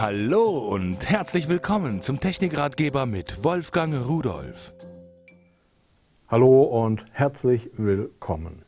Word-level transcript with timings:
Hallo 0.00 0.58
und 0.58 1.10
herzlich 1.10 1.48
willkommen 1.48 2.02
zum 2.02 2.20
Technikratgeber 2.20 3.04
mit 3.04 3.42
Wolfgang 3.42 4.06
Rudolf. 4.06 4.72
Hallo 6.28 6.62
und 6.62 7.04
herzlich 7.10 7.68
willkommen. 7.76 8.62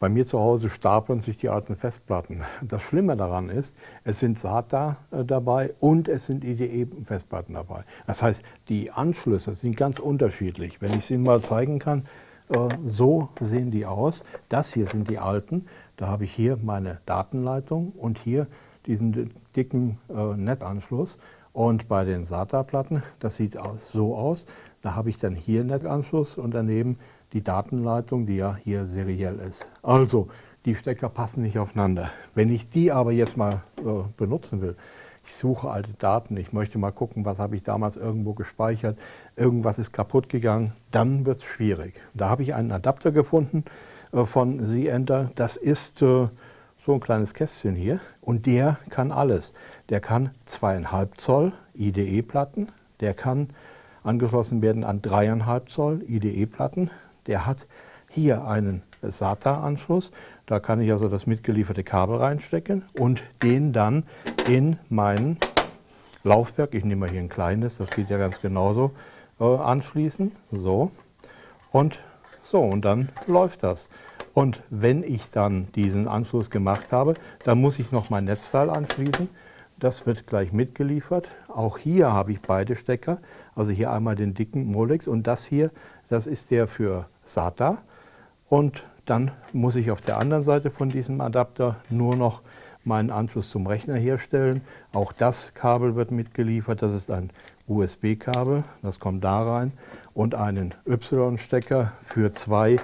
Bei 0.00 0.08
mir 0.08 0.26
zu 0.26 0.40
Hause 0.40 0.68
stapeln 0.68 1.20
sich 1.20 1.36
die 1.36 1.50
alten 1.50 1.76
Festplatten. 1.76 2.42
Das 2.62 2.82
Schlimme 2.82 3.16
daran 3.16 3.48
ist, 3.48 3.76
es 4.02 4.18
sind 4.18 4.36
SATA 4.36 4.96
äh, 5.12 5.24
dabei 5.24 5.72
und 5.78 6.08
es 6.08 6.26
sind 6.26 6.42
IDE-Festplatten 6.42 7.54
dabei. 7.54 7.84
Das 8.08 8.20
heißt, 8.20 8.42
die 8.68 8.90
Anschlüsse 8.90 9.54
sind 9.54 9.76
ganz 9.76 10.00
unterschiedlich. 10.00 10.82
Wenn 10.82 10.94
ich 10.94 11.04
sie 11.04 11.16
mal 11.16 11.40
zeigen 11.42 11.78
kann, 11.78 12.06
äh, 12.48 12.56
so 12.84 13.28
sehen 13.38 13.70
die 13.70 13.86
aus. 13.86 14.24
Das 14.48 14.72
hier 14.72 14.88
sind 14.88 15.08
die 15.10 15.18
alten. 15.18 15.66
Da 15.96 16.08
habe 16.08 16.24
ich 16.24 16.32
hier 16.32 16.58
meine 16.60 17.00
Datenleitung 17.06 17.92
und 17.92 18.18
hier 18.18 18.48
diesen 18.86 19.30
dicken 19.56 19.98
äh, 20.08 20.36
Netzanschluss. 20.36 21.18
Und 21.52 21.88
bei 21.88 22.04
den 22.04 22.24
SATA-Platten, 22.24 23.02
das 23.18 23.36
sieht 23.36 23.58
so 23.80 24.14
aus, 24.16 24.44
da 24.82 24.94
habe 24.94 25.10
ich 25.10 25.18
dann 25.18 25.34
hier 25.34 25.64
Netzanschluss 25.64 26.38
und 26.38 26.54
daneben 26.54 26.98
die 27.32 27.42
Datenleitung, 27.42 28.26
die 28.26 28.36
ja 28.36 28.56
hier 28.56 28.86
seriell 28.86 29.38
ist. 29.40 29.70
Also, 29.82 30.28
die 30.64 30.74
Stecker 30.74 31.08
passen 31.08 31.42
nicht 31.42 31.58
aufeinander. 31.58 32.10
Wenn 32.34 32.52
ich 32.52 32.68
die 32.68 32.92
aber 32.92 33.12
jetzt 33.12 33.36
mal 33.36 33.62
äh, 33.78 33.82
benutzen 34.16 34.60
will, 34.60 34.74
ich 35.24 35.34
suche 35.34 35.70
alte 35.70 35.92
Daten, 35.98 36.36
ich 36.36 36.52
möchte 36.52 36.78
mal 36.78 36.92
gucken, 36.92 37.24
was 37.24 37.38
habe 37.38 37.56
ich 37.56 37.62
damals 37.62 37.96
irgendwo 37.96 38.32
gespeichert, 38.32 38.98
irgendwas 39.36 39.78
ist 39.78 39.92
kaputt 39.92 40.28
gegangen, 40.28 40.72
dann 40.90 41.26
wird 41.26 41.38
es 41.38 41.44
schwierig. 41.44 41.94
Da 42.14 42.28
habe 42.28 42.42
ich 42.42 42.54
einen 42.54 42.72
Adapter 42.72 43.12
gefunden 43.12 43.64
äh, 44.12 44.24
von 44.24 44.64
Z-Enter, 44.64 45.30
das 45.34 45.56
ist 45.56 46.02
äh, 46.02 46.28
so 46.84 46.94
ein 46.94 47.00
kleines 47.00 47.34
Kästchen 47.34 47.74
hier 47.74 48.00
und 48.20 48.46
der 48.46 48.78
kann 48.88 49.12
alles. 49.12 49.52
Der 49.88 50.00
kann 50.00 50.30
zweieinhalb 50.44 51.20
Zoll 51.20 51.52
IDE-Platten, 51.74 52.68
der 53.00 53.14
kann 53.14 53.50
angeschlossen 54.02 54.62
werden 54.62 54.84
an 54.84 55.02
dreieinhalb 55.02 55.70
Zoll 55.70 56.02
IDE-Platten, 56.06 56.90
der 57.26 57.46
hat 57.46 57.66
hier 58.08 58.46
einen 58.46 58.82
SATA-Anschluss, 59.02 60.10
da 60.46 60.58
kann 60.58 60.80
ich 60.80 60.90
also 60.90 61.08
das 61.08 61.26
mitgelieferte 61.26 61.84
Kabel 61.84 62.16
reinstecken 62.16 62.84
und 62.94 63.22
den 63.42 63.72
dann 63.72 64.04
in 64.48 64.78
mein 64.88 65.38
Laufwerk, 66.22 66.74
ich 66.74 66.84
nehme 66.84 67.06
mal 67.06 67.10
hier 67.10 67.20
ein 67.20 67.28
kleines, 67.28 67.76
das 67.78 67.90
geht 67.90 68.10
ja 68.10 68.18
ganz 68.18 68.40
genauso, 68.40 68.92
äh, 69.38 69.44
anschließen. 69.44 70.32
So. 70.50 70.90
Und 71.72 72.00
so, 72.50 72.60
und 72.60 72.84
dann 72.84 73.10
läuft 73.28 73.62
das. 73.62 73.88
Und 74.34 74.60
wenn 74.70 75.04
ich 75.04 75.30
dann 75.30 75.68
diesen 75.76 76.08
Anschluss 76.08 76.50
gemacht 76.50 76.90
habe, 76.90 77.14
dann 77.44 77.60
muss 77.60 77.78
ich 77.78 77.92
noch 77.92 78.10
mein 78.10 78.24
Netzteil 78.24 78.70
anschließen. 78.70 79.28
Das 79.78 80.04
wird 80.04 80.26
gleich 80.26 80.52
mitgeliefert. 80.52 81.28
Auch 81.46 81.78
hier 81.78 82.12
habe 82.12 82.32
ich 82.32 82.40
beide 82.40 82.74
Stecker. 82.74 83.18
Also 83.54 83.70
hier 83.70 83.92
einmal 83.92 84.16
den 84.16 84.34
dicken 84.34 84.64
Molex 84.66 85.06
und 85.06 85.28
das 85.28 85.44
hier, 85.44 85.70
das 86.08 86.26
ist 86.26 86.50
der 86.50 86.66
für 86.66 87.06
SATA. 87.24 87.78
Und 88.48 88.84
dann 89.04 89.30
muss 89.52 89.76
ich 89.76 89.92
auf 89.92 90.00
der 90.00 90.18
anderen 90.18 90.42
Seite 90.42 90.72
von 90.72 90.88
diesem 90.88 91.20
Adapter 91.20 91.76
nur 91.88 92.16
noch 92.16 92.42
meinen 92.82 93.10
Anschluss 93.10 93.50
zum 93.50 93.68
Rechner 93.68 93.94
herstellen. 93.94 94.62
Auch 94.92 95.12
das 95.12 95.54
Kabel 95.54 95.94
wird 95.94 96.10
mitgeliefert. 96.10 96.82
Das 96.82 96.92
ist 96.92 97.12
ein 97.12 97.30
USB-Kabel, 97.68 98.64
das 98.82 98.98
kommt 98.98 99.22
da 99.22 99.42
rein. 99.42 99.72
Und 100.20 100.34
einen 100.34 100.74
Y-Stecker 100.86 101.92
für 102.02 102.30
zwei 102.30 102.76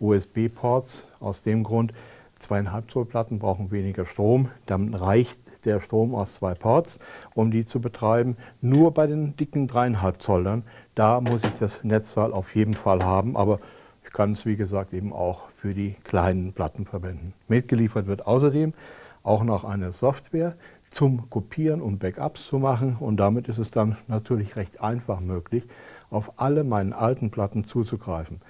USB-Ports 0.00 1.04
aus 1.20 1.40
dem 1.42 1.62
Grund, 1.62 1.92
zweieinhalb 2.34 2.90
Zoll 2.90 3.04
Platten 3.04 3.38
brauchen 3.38 3.70
weniger 3.70 4.04
Strom. 4.04 4.48
Dann 4.66 4.92
reicht 4.94 5.38
der 5.64 5.78
Strom 5.78 6.16
aus 6.16 6.34
zwei 6.34 6.54
Ports, 6.54 6.98
um 7.32 7.52
die 7.52 7.64
zu 7.64 7.80
betreiben. 7.80 8.36
Nur 8.60 8.92
bei 8.92 9.06
den 9.06 9.36
dicken 9.36 9.68
dreieinhalb 9.68 10.20
Zollern, 10.20 10.64
da 10.96 11.20
muss 11.20 11.44
ich 11.44 11.54
das 11.60 11.84
Netzteil 11.84 12.32
auf 12.32 12.56
jeden 12.56 12.74
Fall 12.74 13.04
haben. 13.04 13.36
Aber 13.36 13.60
ich 14.02 14.12
kann 14.12 14.32
es, 14.32 14.44
wie 14.44 14.56
gesagt, 14.56 14.92
eben 14.92 15.12
auch 15.12 15.48
für 15.50 15.74
die 15.74 15.94
kleinen 16.02 16.54
Platten 16.54 16.86
verwenden. 16.86 17.34
Mitgeliefert 17.46 18.08
wird 18.08 18.26
außerdem 18.26 18.74
auch 19.22 19.44
noch 19.44 19.62
eine 19.62 19.92
Software 19.92 20.56
zum 20.90 21.30
Kopieren 21.30 21.80
und 21.80 21.98
Backups 21.98 22.46
zu 22.46 22.58
machen. 22.58 22.96
Und 22.98 23.16
damit 23.16 23.48
ist 23.48 23.58
es 23.58 23.70
dann 23.70 23.96
natürlich 24.08 24.56
recht 24.56 24.80
einfach 24.80 25.20
möglich, 25.20 25.66
auf 26.10 26.40
alle 26.40 26.64
meinen 26.64 26.92
alten 26.92 27.30
Platten 27.30 27.64
zuzugreifen. 27.64 28.40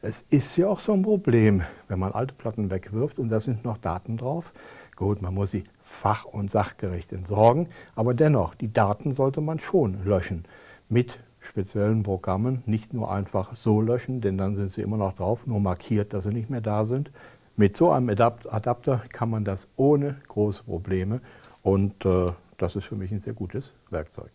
Es 0.00 0.24
ist 0.30 0.56
ja 0.56 0.68
auch 0.68 0.78
so 0.78 0.92
ein 0.92 1.02
Problem, 1.02 1.62
wenn 1.88 1.98
man 1.98 2.12
alte 2.12 2.32
Platten 2.32 2.70
wegwirft 2.70 3.18
und 3.18 3.30
da 3.30 3.40
sind 3.40 3.64
noch 3.64 3.78
Daten 3.78 4.16
drauf. 4.16 4.52
Gut, 4.94 5.22
man 5.22 5.34
muss 5.34 5.50
sie 5.50 5.64
fach- 5.82 6.24
und 6.24 6.50
sachgerecht 6.50 7.12
entsorgen, 7.12 7.66
aber 7.96 8.14
dennoch, 8.14 8.54
die 8.54 8.72
Daten 8.72 9.12
sollte 9.12 9.40
man 9.40 9.58
schon 9.58 10.04
löschen. 10.04 10.44
Mit 10.88 11.18
speziellen 11.40 12.04
Programmen, 12.04 12.62
nicht 12.66 12.94
nur 12.94 13.10
einfach 13.10 13.56
so 13.56 13.80
löschen, 13.80 14.20
denn 14.20 14.38
dann 14.38 14.54
sind 14.54 14.72
sie 14.72 14.82
immer 14.82 14.96
noch 14.96 15.14
drauf, 15.14 15.48
nur 15.48 15.60
markiert, 15.60 16.12
dass 16.12 16.24
sie 16.24 16.32
nicht 16.32 16.48
mehr 16.48 16.60
da 16.60 16.84
sind. 16.84 17.10
Mit 17.56 17.76
so 17.76 17.90
einem 17.90 18.08
Adapter 18.08 19.02
kann 19.12 19.30
man 19.30 19.44
das 19.44 19.66
ohne 19.74 20.20
große 20.28 20.62
Probleme 20.62 21.20
und 21.62 22.04
äh, 22.04 22.32
das 22.56 22.76
ist 22.76 22.84
für 22.84 22.96
mich 22.96 23.12
ein 23.12 23.20
sehr 23.20 23.34
gutes 23.34 23.72
Werkzeug. 23.90 24.30